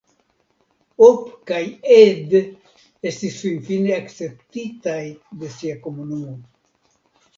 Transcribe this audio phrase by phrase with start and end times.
[1.07, 1.59] Op kaj
[1.97, 4.99] Ed estis finfine akceptitaj
[5.43, 6.35] de sia komunumo.